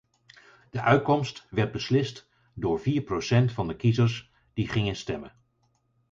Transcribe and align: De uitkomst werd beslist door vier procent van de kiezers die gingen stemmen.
De 0.69 0.81
uitkomst 0.81 1.47
werd 1.49 1.71
beslist 1.71 2.29
door 2.53 2.79
vier 2.79 3.01
procent 3.01 3.51
van 3.51 3.67
de 3.67 3.75
kiezers 3.75 4.31
die 4.53 4.67
gingen 4.67 4.95
stemmen. 4.95 5.33